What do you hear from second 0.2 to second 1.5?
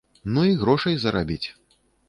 Ну і грошай зарабіць.